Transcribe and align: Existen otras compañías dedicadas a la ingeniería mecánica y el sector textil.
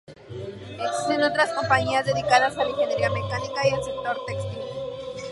Existen 0.83 1.21
otras 1.21 1.53
compañías 1.53 2.03
dedicadas 2.07 2.57
a 2.57 2.63
la 2.63 2.71
ingeniería 2.71 3.11
mecánica 3.11 3.67
y 3.67 3.73
el 3.75 3.83
sector 3.83 4.17
textil. 4.25 4.57